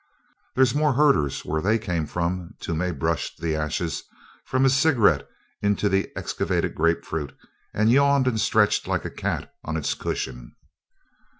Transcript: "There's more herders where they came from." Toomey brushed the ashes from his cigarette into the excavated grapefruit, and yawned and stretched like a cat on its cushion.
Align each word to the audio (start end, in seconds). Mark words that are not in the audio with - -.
"There's 0.55 0.73
more 0.73 0.93
herders 0.93 1.45
where 1.45 1.61
they 1.61 1.77
came 1.77 2.07
from." 2.07 2.55
Toomey 2.59 2.91
brushed 2.91 3.37
the 3.39 3.55
ashes 3.55 4.01
from 4.45 4.63
his 4.63 4.75
cigarette 4.75 5.29
into 5.61 5.89
the 5.89 6.11
excavated 6.15 6.73
grapefruit, 6.73 7.35
and 7.71 7.91
yawned 7.91 8.25
and 8.27 8.39
stretched 8.41 8.87
like 8.87 9.05
a 9.05 9.11
cat 9.11 9.53
on 9.63 9.77
its 9.77 9.93
cushion. 9.93 10.55